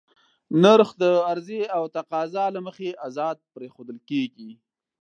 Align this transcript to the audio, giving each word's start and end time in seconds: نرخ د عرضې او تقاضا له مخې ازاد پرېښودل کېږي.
نرخ 0.61 0.89
د 1.01 1.03
عرضې 1.29 1.61
او 1.75 1.83
تقاضا 1.97 2.45
له 2.55 2.59
مخې 2.67 2.89
ازاد 3.07 3.37
پرېښودل 3.53 3.97
کېږي. 4.09 4.51